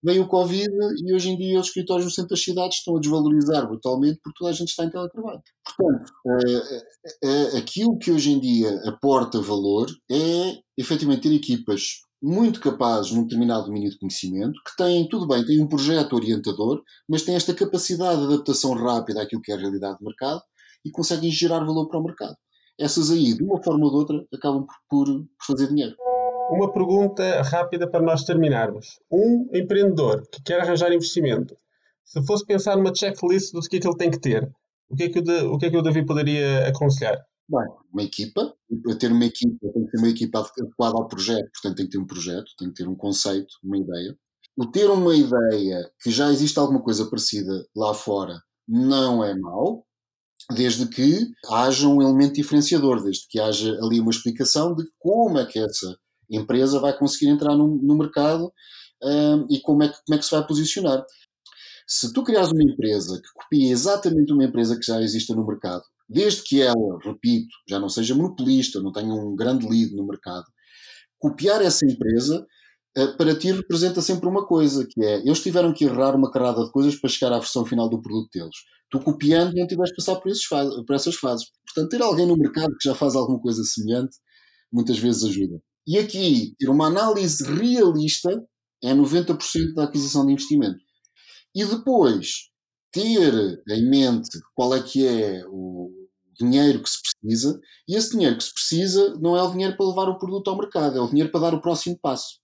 veio 0.02 0.22
o 0.22 0.28
Covid 0.28 0.68
e 1.04 1.12
hoje 1.12 1.30
em 1.30 1.36
dia 1.36 1.60
os 1.60 1.66
escritórios 1.68 2.06
no 2.06 2.10
centro 2.10 2.30
das 2.30 2.42
cidades 2.42 2.78
estão 2.78 2.96
a 2.96 3.00
desvalorizar 3.00 3.66
brutalmente 3.66 4.20
porque 4.22 4.38
toda 4.38 4.50
a 4.50 4.54
gente 4.54 4.68
está 4.68 4.84
em 4.84 4.90
teletrabalho. 4.90 5.40
Portanto, 5.76 6.12
uh, 6.26 7.56
aquilo 7.56 7.98
que 7.98 8.10
hoje 8.10 8.32
em 8.32 8.40
dia 8.40 8.70
aporta 8.88 9.40
valor 9.40 9.88
é 10.10 10.58
efetivamente 10.76 11.22
ter 11.22 11.34
equipas 11.34 12.00
muito 12.22 12.60
capazes 12.60 13.12
num 13.12 13.22
determinado 13.22 13.66
domínio 13.66 13.90
de 13.90 13.98
conhecimento, 13.98 14.60
que 14.64 14.76
têm, 14.76 15.08
tudo 15.08 15.26
bem, 15.26 15.44
têm 15.44 15.62
um 15.62 15.68
projeto 15.68 16.14
orientador, 16.14 16.82
mas 17.08 17.22
têm 17.22 17.37
esta 17.37 17.54
capacidade 17.54 18.20
de 18.20 18.26
adaptação 18.26 18.75
rápida 18.75 19.22
àquilo 19.22 19.40
que 19.40 19.52
é 19.52 19.54
a 19.54 19.58
realidade 19.58 19.98
do 19.98 20.04
mercado 20.04 20.42
e 20.84 20.90
conseguem 20.90 21.30
gerar 21.30 21.60
valor 21.60 21.88
para 21.88 22.00
o 22.00 22.02
mercado. 22.02 22.37
Essas 22.78 23.10
aí, 23.10 23.34
de 23.34 23.42
uma 23.42 23.62
forma 23.62 23.84
ou 23.84 23.90
de 23.90 23.96
outra, 23.96 24.26
acabam 24.32 24.66
por, 24.88 25.06
por 25.06 25.26
fazer 25.46 25.68
dinheiro. 25.68 25.94
Uma 26.50 26.72
pergunta 26.72 27.42
rápida 27.42 27.88
para 27.88 28.00
nós 28.00 28.25
terminarmos. 28.25 28.87
Um 29.10 29.48
empreendedor 29.52 30.22
que 30.30 30.42
quer 30.42 30.60
arranjar 30.60 30.92
investimento, 30.92 31.56
se 32.04 32.25
fosse 32.25 32.46
pensar 32.46 32.76
numa 32.76 32.94
checklist 32.94 33.52
do 33.52 33.60
que 33.60 33.76
é 33.76 33.80
que 33.80 33.87
ele 33.87 33.96
tem 33.96 34.10
que 34.10 34.18
ter, 34.18 34.50
o 34.88 34.96
que 34.96 35.04
é 35.04 35.08
que 35.10 35.18
o, 35.18 35.52
o, 35.52 35.58
que 35.58 35.66
é 35.66 35.70
que 35.70 35.76
o 35.76 35.82
Davi 35.82 36.06
poderia 36.06 36.66
aconselhar? 36.66 37.18
Bem, 37.46 37.66
uma 37.92 38.02
equipa, 38.02 38.54
ter 38.98 39.12
uma 39.12 39.25
equipa, 39.25 39.72
tem 39.72 39.84
que 39.84 39.90
ter 39.90 39.98
uma 39.98 40.08
equipa 40.08 40.40
adequada 40.40 40.96
ao 40.96 41.08
projeto, 41.08 41.50
portanto 41.52 41.76
tem 41.76 41.87
que 41.87 41.92
ter 41.92 41.98
um 41.98 42.06
projeto, 42.06 42.50
tem 42.58 42.68
que 42.68 42.75
ter 42.75 42.88
um 42.88 42.94
conceito, 42.94 43.54
uma 43.62 43.78
ideia. 43.78 44.16
O 44.56 44.66
ter 44.66 44.90
uma 44.90 45.14
ideia 45.14 45.90
que 46.02 46.10
já 46.10 46.30
existe 46.30 46.58
alguma 46.58 46.82
coisa 46.82 47.08
parecida 47.08 47.66
lá 47.76 47.94
fora 47.94 48.42
não 48.66 49.25
é 49.25 49.34
mau, 49.34 49.87
desde 50.52 50.87
que 50.87 51.30
haja 51.48 51.87
um 51.88 52.02
elemento 52.02 52.34
diferenciador, 52.34 53.02
desde 53.02 53.26
que 53.28 53.38
haja 53.38 53.78
ali 53.82 54.00
uma 54.00 54.10
explicação 54.10 54.75
de 54.75 54.84
como 54.98 55.38
é 55.38 55.46
que 55.46 55.58
essa 55.58 55.96
empresa 56.30 56.80
vai 56.80 56.96
conseguir 56.96 57.28
entrar 57.28 57.56
no, 57.56 57.76
no 57.76 57.96
mercado 57.96 58.52
um, 59.02 59.46
e 59.50 59.60
como 59.60 59.82
é, 59.82 59.88
que, 59.88 59.96
como 60.04 60.14
é 60.14 60.18
que 60.18 60.25
se 60.25 60.30
vai 60.30 60.46
posicionar. 60.46 61.04
Se 61.87 62.12
tu 62.12 62.22
criares 62.22 62.50
uma 62.50 62.62
empresa 62.62 63.20
que 63.20 63.32
copia 63.32 63.70
exatamente 63.72 64.32
uma 64.32 64.44
empresa 64.44 64.78
que 64.78 64.84
já 64.84 65.00
existe 65.00 65.34
no 65.34 65.46
mercado, 65.46 65.84
desde 66.08 66.42
que 66.42 66.62
ela, 66.62 66.98
repito, 67.04 67.48
já 67.68 67.78
não 67.78 67.88
seja 67.88 68.14
monopolista, 68.14 68.80
não 68.80 68.92
tenha 68.92 69.12
um 69.12 69.36
grande 69.36 69.68
lead 69.68 69.94
no 69.94 70.06
mercado, 70.06 70.44
copiar 71.18 71.60
essa 71.60 71.84
empresa 71.84 72.46
uh, 72.96 73.16
para 73.16 73.38
ti 73.38 73.52
representa 73.52 74.00
sempre 74.00 74.28
uma 74.28 74.46
coisa, 74.46 74.86
que 74.88 75.04
é, 75.04 75.18
eles 75.18 75.42
tiveram 75.42 75.72
que 75.72 75.84
errar 75.84 76.16
uma 76.16 76.30
carrada 76.30 76.64
de 76.64 76.72
coisas 76.72 76.96
para 76.96 77.10
chegar 77.10 77.32
à 77.32 77.38
versão 77.38 77.66
final 77.66 77.88
do 77.88 78.00
produto 78.00 78.30
deles. 78.32 78.56
Tu 78.90 78.98
copiando 79.00 79.54
não 79.54 79.66
tiveste 79.66 79.94
passar 79.96 80.16
por, 80.16 80.30
esses 80.30 80.46
por 80.48 80.94
essas 80.94 81.14
fases. 81.16 81.46
Portanto, 81.66 81.90
ter 81.90 82.02
alguém 82.02 82.26
no 82.26 82.36
mercado 82.36 82.74
que 82.80 82.88
já 82.88 82.94
faz 82.94 83.14
alguma 83.14 83.38
coisa 83.38 83.62
semelhante, 83.62 84.16
muitas 84.72 84.98
vezes 84.98 85.24
ajuda. 85.24 85.60
E 85.86 85.98
aqui, 85.98 86.54
ter 86.58 86.70
uma 86.70 86.86
análise 86.86 87.44
realista 87.44 88.30
é 88.82 88.94
90% 88.94 89.74
da 89.74 89.84
aquisição 89.84 90.24
de 90.24 90.32
investimento. 90.32 90.78
E 91.54 91.64
depois, 91.64 92.48
ter 92.92 93.62
em 93.68 93.88
mente 93.88 94.38
qual 94.54 94.74
é 94.74 94.82
que 94.82 95.06
é 95.06 95.44
o 95.48 95.98
dinheiro 96.38 96.83
que 96.83 96.88
se 96.88 96.99
precisa, 97.02 97.61
e 97.88 97.97
esse 97.97 98.11
dinheiro 98.11 98.37
que 98.37 98.45
se 98.45 98.52
precisa 98.52 99.14
não 99.21 99.37
é 99.37 99.42
o 99.42 99.50
dinheiro 99.50 99.76
para 99.76 99.87
levar 99.87 100.09
o 100.09 100.18
produto 100.18 100.49
ao 100.49 100.59
mercado, 100.59 100.99
é 100.99 101.00
o 101.00 101.09
dinheiro 101.09 101.30
para 101.30 101.40
dar 101.40 101.54
o 101.54 101.61
próximo 101.61 101.99
passo. 102.00 102.38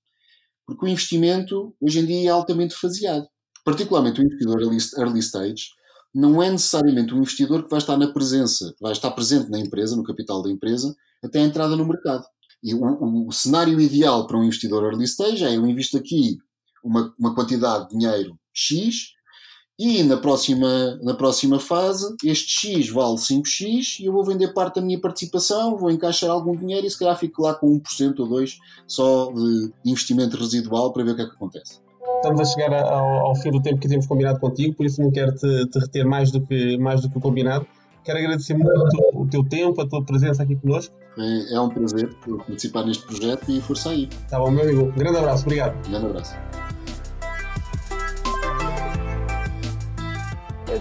Porque 0.66 0.84
o 0.84 0.88
investimento, 0.88 1.74
hoje 1.80 2.00
em 2.00 2.06
dia, 2.06 2.28
é 2.28 2.32
altamente 2.32 2.74
faseado. 2.74 3.26
Particularmente 3.64 4.20
o 4.20 4.24
investidor 4.24 4.60
early 4.98 5.20
stage, 5.20 5.68
não 6.14 6.42
é 6.42 6.50
necessariamente 6.50 7.12
um 7.12 7.18
investidor 7.18 7.64
que 7.64 7.70
vai 7.70 7.78
estar 7.78 7.96
na 7.96 8.12
presença, 8.12 8.74
vai 8.80 8.92
estar 8.92 9.10
presente 9.10 9.50
na 9.50 9.58
empresa, 9.58 9.96
no 9.96 10.04
capital 10.04 10.42
da 10.42 10.50
empresa, 10.50 10.94
até 11.22 11.40
a 11.40 11.44
entrada 11.44 11.74
no 11.74 11.86
mercado. 11.86 12.24
E 12.62 12.72
o, 12.74 12.80
o, 12.80 13.28
o, 13.28 13.32
cenário 13.32 13.80
ideal 13.80 14.26
para 14.26 14.38
um 14.38 14.44
investidor 14.44 14.84
early 14.84 15.04
stage 15.04 15.44
é 15.44 15.56
eu 15.56 15.66
invisto 15.66 15.98
aqui 15.98 16.38
uma, 16.82 17.12
uma 17.18 17.34
quantidade 17.34 17.88
de 17.88 17.98
dinheiro 17.98 18.38
X 18.52 19.13
e 19.78 20.02
na 20.04 20.16
próxima, 20.16 20.98
na 21.02 21.14
próxima 21.14 21.58
fase 21.58 22.14
este 22.24 22.76
X 22.76 22.88
vale 22.90 23.16
5X 23.16 24.00
e 24.00 24.06
eu 24.06 24.12
vou 24.12 24.24
vender 24.24 24.52
parte 24.54 24.76
da 24.76 24.82
minha 24.82 25.00
participação, 25.00 25.76
vou 25.76 25.90
encaixar 25.90 26.30
algum 26.30 26.54
dinheiro 26.54 26.86
e 26.86 26.90
se 26.90 26.98
calhar 26.98 27.18
fico 27.18 27.42
lá 27.42 27.54
com 27.54 27.80
1% 27.80 28.20
ou 28.20 28.28
2% 28.28 28.56
só 28.86 29.32
de 29.32 29.72
investimento 29.84 30.36
residual 30.36 30.92
para 30.92 31.02
ver 31.02 31.10
o 31.12 31.16
que 31.16 31.22
é 31.22 31.26
que 31.26 31.32
acontece. 31.32 31.80
Estamos 32.16 32.40
a 32.40 32.44
chegar 32.44 32.72
ao, 32.72 33.26
ao 33.26 33.36
fim 33.36 33.50
do 33.50 33.60
tempo 33.60 33.80
que 33.80 33.86
tínhamos 33.86 34.06
combinado 34.06 34.38
contigo, 34.38 34.74
por 34.74 34.86
isso 34.86 35.02
não 35.02 35.10
quero 35.10 35.34
te, 35.34 35.66
te 35.66 35.78
reter 35.78 36.06
mais 36.06 36.30
do, 36.30 36.40
que, 36.40 36.78
mais 36.78 37.02
do 37.02 37.10
que 37.10 37.18
o 37.18 37.20
combinado. 37.20 37.66
Quero 38.04 38.18
agradecer 38.18 38.54
muito 38.54 38.72
o 39.14 39.26
teu 39.26 39.42
tempo, 39.42 39.80
a 39.80 39.88
tua 39.88 40.02
presença 40.04 40.42
aqui 40.42 40.56
connosco. 40.56 40.94
É, 41.18 41.54
é 41.54 41.60
um 41.60 41.68
prazer 41.68 42.14
participar 42.46 42.84
neste 42.84 43.04
projeto 43.06 43.50
e 43.50 43.60
força 43.60 43.90
aí. 43.90 44.08
Tá 44.28 44.38
bom, 44.38 44.50
meu 44.50 44.62
amigo. 44.62 44.82
Um 44.82 44.92
grande 44.92 45.18
abraço, 45.18 45.42
obrigado. 45.44 45.76
Um 45.86 45.90
grande 45.90 46.06
abraço. 46.06 46.63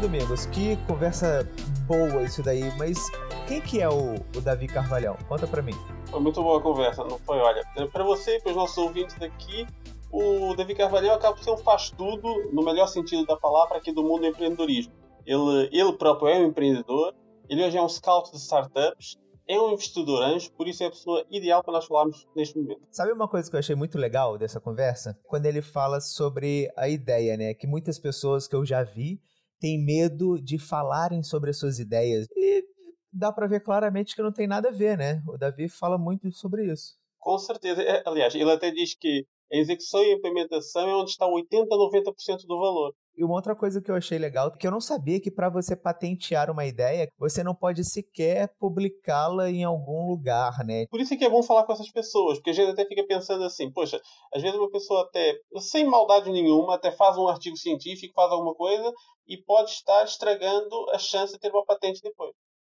Domingos, 0.03 0.45
que 0.48 0.75
conversa 0.86 1.50
boa 1.88 2.24
isso 2.24 2.43
daí, 2.43 2.63
mas 2.77 3.00
quem 3.48 3.62
que 3.62 3.81
é 3.81 3.88
o, 3.88 4.15
o 4.36 4.41
Davi 4.41 4.67
Carvalhão? 4.67 5.17
Conta 5.29 5.48
para 5.48 5.62
mim. 5.62 5.74
Foi 6.12 6.19
muito 6.19 6.43
boa 6.43 6.60
a 6.60 6.62
conversa, 6.62 7.03
não 7.03 7.17
foi? 7.19 7.38
Olha, 7.38 7.63
para 7.91 8.03
você 8.03 8.36
e 8.36 8.41
para 8.41 8.50
os 8.50 8.55
nossos 8.55 8.77
ouvintes 8.77 9.17
daqui, 9.17 9.65
o 10.12 10.53
Davi 10.55 10.75
Carvalhão 10.75 11.15
acaba 11.15 11.36
por 11.36 11.43
ser 11.43 11.51
um 11.51 11.57
faz-tudo, 11.57 12.50
no 12.51 12.63
melhor 12.63 12.88
sentido 12.88 13.25
da 13.25 13.38
palavra, 13.38 13.77
aqui 13.77 13.93
do 13.93 14.03
mundo 14.03 14.22
do 14.22 14.27
empreendedorismo 14.27 14.93
ele, 15.25 15.69
ele 15.72 15.93
próprio 15.93 16.29
é 16.29 16.39
um 16.39 16.48
empreendedor, 16.48 17.13
ele 17.50 17.63
hoje 17.63 17.77
é 17.77 17.81
um 17.81 17.89
scout 17.89 18.31
de 18.31 18.38
startups, 18.38 19.17
é 19.48 19.60
um 19.60 19.74
investidor 19.74 20.24
anjo, 20.24 20.51
por 20.53 20.67
isso 20.67 20.83
é 20.83 20.88
a 20.88 20.89
pessoa 20.89 21.25
ideal 21.29 21.63
para 21.63 21.74
nós 21.74 21.86
falarmos 21.86 22.27
neste 22.36 22.57
momento. 22.57 22.81
Sabe 22.91 23.12
uma 23.12 23.27
coisa 23.27 23.50
que 23.50 23.55
eu 23.55 23.60
achei 23.60 23.75
muito 23.75 23.98
legal 23.98 24.38
dessa 24.38 24.60
conversa? 24.60 25.17
Quando 25.24 25.45
ele 25.45 25.62
fala 25.62 26.00
sobre 26.00 26.72
a 26.77 26.88
ideia, 26.88 27.36
né? 27.36 27.53
Que 27.53 27.67
muitas 27.67 28.00
pessoas 28.00 28.48
que 28.48 28.55
eu 28.55 28.65
já 28.65 28.83
vi 28.83 29.19
têm 29.63 29.82
medo 29.82 30.38
de 30.41 30.60
falarem 30.60 31.24
sobre 31.24 31.50
as 31.50 31.58
suas 31.58 31.79
ideias. 31.79 32.27
E 32.36 32.65
dá 33.13 33.32
para 33.32 33.48
ver 33.48 33.62
claramente 33.62 34.13
que 34.13 34.22
não 34.22 34.34
tem 34.34 34.46
nada 34.46 34.67
a 34.67 34.72
ver, 34.74 34.98
né? 34.98 35.24
O 35.25 35.38
Davi 35.38 35.70
fala 35.70 35.98
muito 35.98 36.29
sobre 36.34 36.70
isso. 36.70 36.98
Com 37.17 37.38
certeza. 37.38 37.82
É, 37.82 38.03
aliás, 38.05 38.36
ele 38.36 38.51
até 38.51 38.72
diz 38.72 38.93
que 38.93 39.25
a 39.53 39.57
execução 39.57 40.03
e 40.03 40.12
a 40.12 40.15
implementação 40.15 40.89
é 40.89 40.95
onde 40.95 41.12
está 41.12 41.27
80 41.27 41.74
a 41.74 41.77
90% 41.77 42.48
do 42.48 42.60
valor. 42.60 42.93
E 43.15 43.24
uma 43.24 43.36
outra 43.36 43.55
coisa 43.55 43.79
que 43.79 43.91
eu 43.91 43.95
achei 43.95 44.17
legal, 44.17 44.51
que 44.51 44.65
eu 44.65 44.72
não 44.72 44.81
sabia 44.81 45.22
que 45.22 45.29
para 45.29 45.48
você 45.48 45.75
patentear 45.75 46.50
uma 46.50 46.65
ideia, 46.65 47.07
você 47.19 47.43
não 47.43 47.53
pode 47.53 47.83
sequer 47.83 48.51
publicá-la 48.57 49.51
em 49.51 49.63
algum 49.63 50.10
lugar, 50.10 50.65
né? 50.65 50.88
Por 50.89 51.00
isso 51.00 51.13
é 51.13 51.17
que 51.17 51.24
é 51.24 51.29
bom 51.29 51.43
falar 51.43 51.63
com 51.65 51.74
essas 51.74 51.91
pessoas, 51.91 52.39
porque 52.39 52.50
a 52.50 52.53
gente 52.53 52.72
até 52.72 52.83
fica 52.88 53.05
pensando 53.05 53.43
assim, 53.43 53.72
poxa, 53.72 54.01
às 54.33 54.41
vezes 54.41 54.57
uma 54.57 54.72
pessoa 54.72 55.03
até, 55.03 55.36
sem 55.60 55.86
maldade 55.86 56.31
nenhuma, 56.31 56.74
até 56.74 56.91
faz 56.91 57.15
um 57.15 57.27
artigo 57.27 57.55
científico, 57.55 58.15
faz 58.15 58.31
alguma 58.31 58.55
coisa 58.55 58.91
e 59.27 59.38
pode 59.43 59.69
estar 59.69 60.03
estragando 60.03 60.89
a 60.91 60.98
chance 60.98 61.33
de 61.33 61.39
ter 61.39 61.51
uma 61.51 61.63
patente 61.63 62.01
depois. 62.01 62.31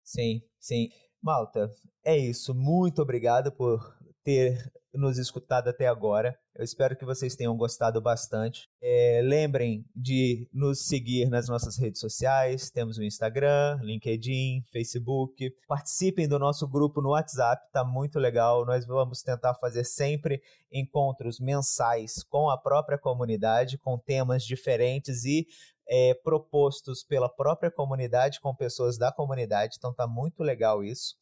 Sim, 0.05 0.43
sim. 0.61 0.89
Malta, 1.23 1.71
é 2.05 2.17
isso. 2.17 2.55
Muito 2.55 3.01
obrigado 3.01 3.51
por 3.51 3.81
ter 4.23 4.59
nos 4.97 5.19
escutado 5.19 5.69
até 5.69 5.87
agora. 5.87 6.39
Eu 6.55 6.65
espero 6.65 6.97
que 6.97 7.05
vocês 7.05 7.37
tenham 7.37 7.57
gostado 7.57 8.01
bastante. 8.01 8.69
É, 8.81 9.21
lembrem 9.23 9.85
de 9.95 10.49
nos 10.53 10.87
seguir 10.87 11.29
nas 11.29 11.49
nossas 11.49 11.77
redes 11.79 12.01
sociais. 12.01 12.71
Temos 12.71 12.97
o 12.97 13.03
Instagram, 13.03 13.79
LinkedIn, 13.83 14.63
Facebook. 14.73 15.53
Participem 15.69 16.27
do 16.27 16.39
nosso 16.39 16.67
grupo 16.67 17.03
no 17.03 17.11
WhatsApp, 17.11 17.63
tá 17.73 17.85
muito 17.85 18.19
legal. 18.19 18.65
Nós 18.65 18.87
vamos 18.87 19.23
tentar 19.23 19.55
fazer 19.55 19.85
sempre 19.85 20.41
encontros 20.73 21.39
mensais 21.39 22.23
com 22.25 22.49
a 22.49 22.57
própria 22.57 22.99
comunidade, 22.99 23.79
com 23.79 23.99
temas 23.99 24.45
diferentes 24.45 25.25
e 25.25 25.47
é, 25.89 26.15
propostos 26.15 27.05
pela 27.05 27.29
própria 27.29 27.71
comunidade, 27.71 28.41
com 28.41 28.55
pessoas 28.55 28.99
da 28.99 29.13
comunidade. 29.13 29.77
Então 29.79 29.95
tá 29.95 30.07
muito 30.07 30.43
legal 30.43 30.83
isso. 30.83 31.15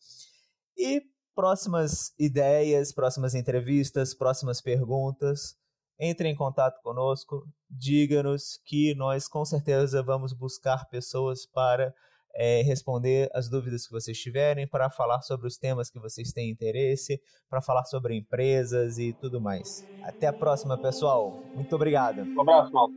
E 0.76 1.02
próximas 1.34 2.14
ideias, 2.18 2.92
próximas 2.92 3.34
entrevistas, 3.34 4.14
próximas 4.14 4.60
perguntas, 4.60 5.56
entre 5.98 6.28
em 6.28 6.34
contato 6.34 6.80
conosco, 6.82 7.46
diga-nos 7.70 8.60
que 8.64 8.94
nós 8.94 9.28
com 9.28 9.44
certeza 9.44 10.02
vamos 10.02 10.32
buscar 10.32 10.88
pessoas 10.88 11.46
para 11.46 11.94
é, 12.34 12.62
responder 12.62 13.30
as 13.32 13.48
dúvidas 13.48 13.86
que 13.86 13.92
vocês 13.92 14.18
tiverem, 14.18 14.66
para 14.66 14.90
falar 14.90 15.22
sobre 15.22 15.46
os 15.46 15.56
temas 15.56 15.90
que 15.90 15.98
vocês 15.98 16.32
têm 16.32 16.50
interesse, 16.50 17.20
para 17.48 17.60
falar 17.60 17.84
sobre 17.84 18.16
empresas 18.16 18.98
e 18.98 19.12
tudo 19.12 19.40
mais. 19.40 19.86
Até 20.02 20.26
a 20.26 20.32
próxima, 20.32 20.76
pessoal. 20.76 21.42
Muito 21.54 21.74
obrigado. 21.74 22.22
Um 22.22 22.40
abraço, 22.40 22.72
Malta. 22.72 22.94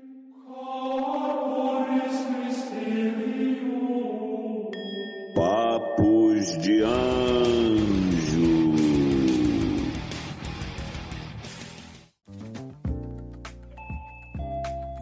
Papos 5.36 6.58
de 6.58 6.84